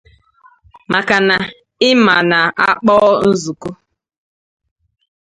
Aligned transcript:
maka 0.91 1.17
na 1.27 1.35
ị 1.87 1.89
ma 2.03 2.15
na 2.29 2.39
a 2.65 2.67
kpọọ 2.79 3.11
nzukọ 3.29 3.69